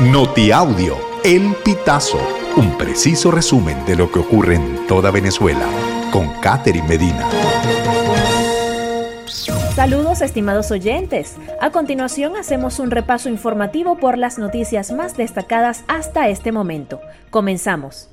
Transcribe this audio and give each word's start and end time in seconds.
Notiaudio, 0.00 0.98
El 1.24 1.54
Pitazo, 1.64 2.20
un 2.58 2.76
preciso 2.76 3.30
resumen 3.30 3.82
de 3.86 3.96
lo 3.96 4.12
que 4.12 4.18
ocurre 4.18 4.56
en 4.56 4.86
toda 4.86 5.10
Venezuela, 5.10 5.66
con 6.12 6.28
Catherine 6.42 6.86
Medina. 6.86 7.26
Saludos 9.74 10.20
estimados 10.20 10.70
oyentes. 10.70 11.36
A 11.62 11.70
continuación 11.70 12.36
hacemos 12.36 12.78
un 12.78 12.90
repaso 12.90 13.30
informativo 13.30 13.96
por 13.96 14.18
las 14.18 14.38
noticias 14.38 14.92
más 14.92 15.16
destacadas 15.16 15.82
hasta 15.88 16.28
este 16.28 16.52
momento. 16.52 17.00
Comenzamos. 17.30 18.10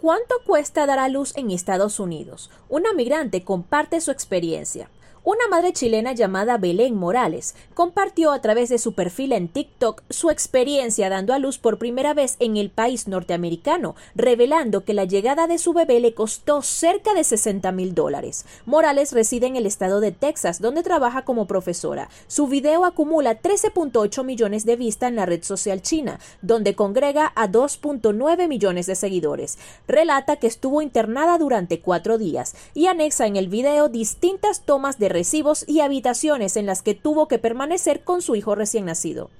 ¿Cuánto 0.00 0.36
cuesta 0.46 0.86
dar 0.86 0.98
a 0.98 1.10
luz 1.10 1.36
en 1.36 1.50
Estados 1.50 2.00
Unidos? 2.00 2.50
Una 2.70 2.94
migrante 2.94 3.44
comparte 3.44 4.00
su 4.00 4.10
experiencia. 4.10 4.88
Una 5.28 5.48
madre 5.50 5.72
chilena 5.72 6.12
llamada 6.12 6.56
Belén 6.56 6.94
Morales 6.94 7.56
compartió 7.74 8.30
a 8.30 8.40
través 8.40 8.68
de 8.68 8.78
su 8.78 8.92
perfil 8.92 9.32
en 9.32 9.48
TikTok 9.48 10.04
su 10.08 10.30
experiencia 10.30 11.08
dando 11.08 11.34
a 11.34 11.40
luz 11.40 11.58
por 11.58 11.78
primera 11.78 12.14
vez 12.14 12.36
en 12.38 12.56
el 12.56 12.70
país 12.70 13.08
norteamericano, 13.08 13.96
revelando 14.14 14.84
que 14.84 14.94
la 14.94 15.04
llegada 15.04 15.48
de 15.48 15.58
su 15.58 15.72
bebé 15.72 15.98
le 15.98 16.14
costó 16.14 16.62
cerca 16.62 17.12
de 17.12 17.24
60 17.24 17.72
mil 17.72 17.92
dólares. 17.92 18.44
Morales 18.66 19.12
reside 19.12 19.48
en 19.48 19.56
el 19.56 19.66
estado 19.66 19.98
de 19.98 20.12
Texas, 20.12 20.60
donde 20.60 20.84
trabaja 20.84 21.24
como 21.24 21.48
profesora. 21.48 22.08
Su 22.28 22.46
video 22.46 22.84
acumula 22.84 23.42
13.8 23.42 24.22
millones 24.22 24.64
de 24.64 24.76
vistas 24.76 25.08
en 25.08 25.16
la 25.16 25.26
red 25.26 25.42
social 25.42 25.82
china, 25.82 26.20
donde 26.40 26.76
congrega 26.76 27.32
a 27.34 27.48
2.9 27.48 28.46
millones 28.46 28.86
de 28.86 28.94
seguidores. 28.94 29.58
Relata 29.88 30.36
que 30.36 30.46
estuvo 30.46 30.82
internada 30.82 31.36
durante 31.36 31.80
cuatro 31.80 32.16
días 32.16 32.54
y 32.74 32.86
anexa 32.86 33.26
en 33.26 33.34
el 33.34 33.48
video 33.48 33.88
distintas 33.88 34.60
tomas 34.60 35.00
de 35.00 35.15
recibos 35.16 35.64
y 35.66 35.80
habitaciones 35.80 36.58
en 36.58 36.66
las 36.66 36.82
que 36.82 36.92
tuvo 36.92 37.26
que 37.26 37.38
permanecer 37.38 38.04
con 38.04 38.20
su 38.20 38.36
hijo 38.36 38.54
recién 38.54 38.84
nacido. 38.84 39.30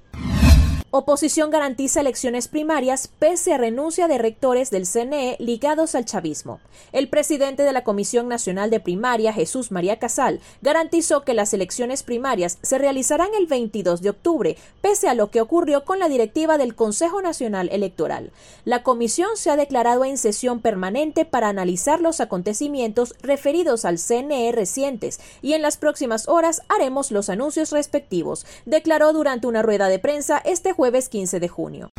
Oposición 0.89 1.49
garantiza 1.49 1.99
elecciones 1.99 2.47
primarias 2.47 3.09
pese 3.19 3.53
a 3.53 3.57
renuncia 3.57 4.07
de 4.07 4.17
rectores 4.17 4.71
del 4.71 4.87
CNE 4.87 5.35
ligados 5.37 5.95
al 5.95 6.05
chavismo. 6.05 6.61
El 6.93 7.09
presidente 7.09 7.63
de 7.63 7.73
la 7.73 7.83
Comisión 7.83 8.29
Nacional 8.29 8.69
de 8.69 8.79
Primaria, 8.79 9.33
Jesús 9.33 9.69
María 9.69 9.99
Casal, 9.99 10.39
garantizó 10.61 11.25
que 11.25 11.33
las 11.33 11.53
elecciones 11.53 12.03
primarias 12.03 12.57
se 12.61 12.77
realizarán 12.77 13.27
el 13.37 13.47
22 13.47 14.01
de 14.01 14.11
octubre, 14.11 14.57
pese 14.79 15.09
a 15.09 15.13
lo 15.13 15.29
que 15.29 15.41
ocurrió 15.41 15.83
con 15.83 15.99
la 15.99 16.07
directiva 16.07 16.57
del 16.57 16.73
Consejo 16.73 17.21
Nacional 17.21 17.67
Electoral. 17.73 18.31
La 18.63 18.83
comisión 18.83 19.31
se 19.35 19.49
ha 19.49 19.57
declarado 19.57 20.05
en 20.05 20.17
sesión 20.17 20.61
permanente 20.61 21.25
para 21.25 21.49
analizar 21.49 21.99
los 21.99 22.21
acontecimientos 22.21 23.13
referidos 23.21 23.83
al 23.83 23.99
CNE 23.99 24.53
recientes 24.53 25.19
y 25.41 25.51
en 25.51 25.61
las 25.61 25.75
próximas 25.75 26.29
horas 26.29 26.61
haremos 26.69 27.11
los 27.11 27.29
anuncios 27.29 27.71
respectivos, 27.71 28.45
declaró 28.65 29.11
durante 29.11 29.47
una 29.47 29.63
rueda 29.63 29.89
de 29.89 29.99
prensa 29.99 30.41
este 30.45 30.76
jueves 30.77 31.09
15 31.09 31.39
de 31.39 31.47
junio. 31.47 31.89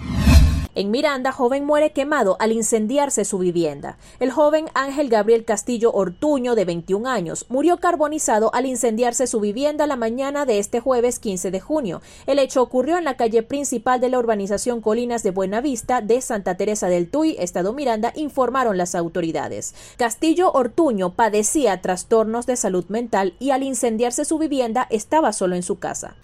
En 0.76 0.92
Miranda, 0.92 1.32
joven 1.32 1.64
muere 1.64 1.90
quemado 1.90 2.36
al 2.38 2.52
incendiarse 2.52 3.24
su 3.24 3.38
vivienda. 3.38 3.98
El 4.20 4.30
joven 4.30 4.66
Ángel 4.74 5.08
Gabriel 5.08 5.44
Castillo 5.44 5.90
Ortuño, 5.90 6.54
de 6.54 6.64
21 6.64 7.08
años, 7.08 7.46
murió 7.48 7.78
carbonizado 7.78 8.54
al 8.54 8.66
incendiarse 8.66 9.26
su 9.26 9.40
vivienda 9.40 9.88
la 9.88 9.96
mañana 9.96 10.46
de 10.46 10.60
este 10.60 10.78
jueves 10.78 11.18
15 11.18 11.50
de 11.50 11.58
junio. 11.58 12.00
El 12.28 12.38
hecho 12.38 12.62
ocurrió 12.62 12.96
en 12.96 13.02
la 13.02 13.16
calle 13.16 13.42
principal 13.42 14.00
de 14.00 14.10
la 14.10 14.20
urbanización 14.20 14.80
Colinas 14.80 15.24
de 15.24 15.32
Buenavista 15.32 16.00
de 16.00 16.20
Santa 16.20 16.56
Teresa 16.56 16.86
del 16.86 17.10
Tuy, 17.10 17.34
Estado 17.40 17.72
Miranda, 17.72 18.12
informaron 18.14 18.78
las 18.78 18.94
autoridades. 18.94 19.74
Castillo 19.96 20.52
Ortuño 20.52 21.14
padecía 21.14 21.82
trastornos 21.82 22.46
de 22.46 22.54
salud 22.54 22.84
mental 22.88 23.34
y 23.40 23.50
al 23.50 23.64
incendiarse 23.64 24.24
su 24.24 24.38
vivienda 24.38 24.86
estaba 24.90 25.32
solo 25.32 25.56
en 25.56 25.64
su 25.64 25.80
casa 25.80 26.14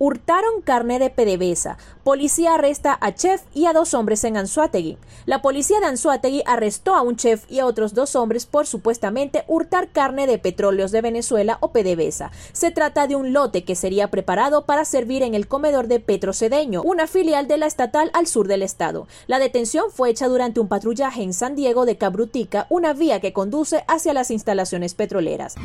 hurtaron 0.00 0.62
carne 0.62 0.98
de 0.98 1.10
PDVSA. 1.10 1.76
Policía 2.02 2.54
arresta 2.54 2.96
a 3.00 3.14
chef 3.14 3.42
y 3.54 3.66
a 3.66 3.74
dos 3.74 3.92
hombres 3.92 4.24
en 4.24 4.38
Anzuategui. 4.38 4.96
La 5.26 5.42
policía 5.42 5.78
de 5.78 5.86
Anzuategui 5.86 6.42
arrestó 6.46 6.94
a 6.96 7.02
un 7.02 7.16
chef 7.16 7.44
y 7.50 7.58
a 7.58 7.66
otros 7.66 7.92
dos 7.92 8.16
hombres 8.16 8.46
por 8.46 8.66
supuestamente 8.66 9.44
hurtar 9.46 9.90
carne 9.90 10.26
de 10.26 10.38
petróleos 10.38 10.90
de 10.90 11.02
Venezuela 11.02 11.58
o 11.60 11.70
PDVSA. 11.72 12.32
Se 12.52 12.70
trata 12.70 13.06
de 13.06 13.14
un 13.14 13.34
lote 13.34 13.62
que 13.62 13.76
sería 13.76 14.10
preparado 14.10 14.64
para 14.64 14.86
servir 14.86 15.22
en 15.22 15.34
el 15.34 15.46
comedor 15.46 15.86
de 15.86 16.00
Petrocedeño, 16.00 16.82
una 16.82 17.06
filial 17.06 17.46
de 17.46 17.58
la 17.58 17.66
estatal 17.66 18.10
al 18.14 18.26
sur 18.26 18.48
del 18.48 18.62
estado. 18.62 19.06
La 19.26 19.38
detención 19.38 19.90
fue 19.92 20.08
hecha 20.08 20.28
durante 20.28 20.60
un 20.60 20.68
patrullaje 20.68 21.22
en 21.22 21.34
San 21.34 21.56
Diego 21.56 21.84
de 21.84 21.98
Cabrutica, 21.98 22.66
una 22.70 22.94
vía 22.94 23.20
que 23.20 23.34
conduce 23.34 23.84
hacia 23.86 24.14
las 24.14 24.30
instalaciones 24.30 24.94
petroleras. 24.94 25.56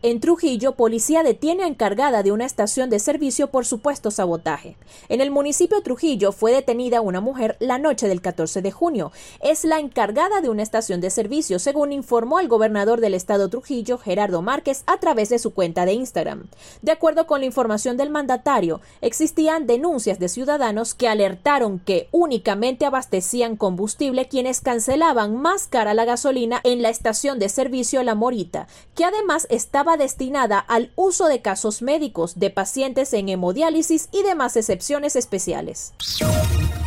En 0.00 0.20
Trujillo, 0.20 0.76
policía 0.76 1.24
detiene 1.24 1.64
a 1.64 1.66
encargada 1.66 2.22
de 2.22 2.30
una 2.30 2.46
estación 2.46 2.88
de 2.88 3.00
servicio 3.00 3.48
por 3.48 3.66
supuesto 3.66 4.12
sabotaje. 4.12 4.76
En 5.08 5.20
el 5.20 5.32
municipio 5.32 5.82
Trujillo 5.82 6.30
fue 6.30 6.52
detenida 6.52 7.00
una 7.00 7.20
mujer 7.20 7.56
la 7.58 7.78
noche 7.78 8.06
del 8.06 8.20
14 8.20 8.62
de 8.62 8.70
junio. 8.70 9.10
Es 9.40 9.64
la 9.64 9.80
encargada 9.80 10.40
de 10.40 10.50
una 10.50 10.62
estación 10.62 11.00
de 11.00 11.10
servicio, 11.10 11.58
según 11.58 11.90
informó 11.90 12.38
el 12.38 12.46
gobernador 12.46 13.00
del 13.00 13.12
estado 13.12 13.48
Trujillo, 13.48 13.98
Gerardo 13.98 14.40
Márquez, 14.40 14.84
a 14.86 14.98
través 14.98 15.30
de 15.30 15.40
su 15.40 15.52
cuenta 15.52 15.84
de 15.84 15.94
Instagram. 15.94 16.46
De 16.80 16.92
acuerdo 16.92 17.26
con 17.26 17.40
la 17.40 17.46
información 17.46 17.96
del 17.96 18.10
mandatario, 18.10 18.80
existían 19.00 19.66
denuncias 19.66 20.20
de 20.20 20.28
ciudadanos 20.28 20.94
que 20.94 21.08
alertaron 21.08 21.80
que 21.80 22.06
únicamente 22.12 22.86
abastecían 22.86 23.56
combustible 23.56 24.28
quienes 24.28 24.60
cancelaban 24.60 25.36
más 25.36 25.66
cara 25.66 25.92
la 25.92 26.04
gasolina 26.04 26.60
en 26.62 26.82
la 26.82 26.88
estación 26.88 27.40
de 27.40 27.48
servicio 27.48 28.04
La 28.04 28.14
Morita, 28.14 28.68
que 28.94 29.04
además 29.04 29.48
estaba 29.50 29.87
destinada 29.96 30.58
al 30.58 30.90
uso 30.96 31.26
de 31.26 31.40
casos 31.40 31.82
médicos 31.82 32.38
de 32.38 32.50
pacientes 32.50 33.12
en 33.12 33.28
hemodiálisis 33.28 34.08
y 34.12 34.22
demás 34.22 34.56
excepciones 34.56 35.16
especiales. 35.16 35.94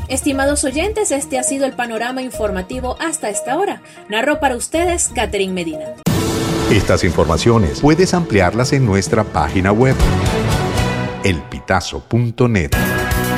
Estimados 0.07 0.63
oyentes, 0.65 1.11
este 1.11 1.39
ha 1.39 1.43
sido 1.43 1.65
el 1.65 1.73
panorama 1.73 2.21
informativo 2.21 2.97
hasta 2.99 3.29
esta 3.29 3.57
hora. 3.57 3.81
Narro 4.09 4.39
para 4.39 4.57
ustedes 4.57 5.09
Catherine 5.15 5.53
Medina. 5.53 5.95
Estas 6.69 7.03
informaciones 7.03 7.81
puedes 7.81 8.13
ampliarlas 8.13 8.73
en 8.73 8.85
nuestra 8.85 9.23
página 9.23 9.71
web 9.71 9.95
elpitazo.net. 11.23 12.71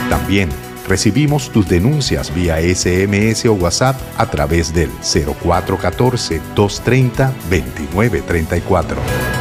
También 0.10 0.50
recibimos 0.88 1.50
tus 1.50 1.68
denuncias 1.68 2.34
vía 2.34 2.58
SMS 2.58 3.46
o 3.46 3.54
WhatsApp 3.54 4.00
a 4.18 4.30
través 4.30 4.74
del 4.74 4.90
0414 5.02 6.42
230 6.56 7.34
2934. 7.50 9.33